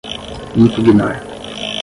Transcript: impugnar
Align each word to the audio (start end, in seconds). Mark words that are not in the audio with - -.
impugnar 0.59 1.13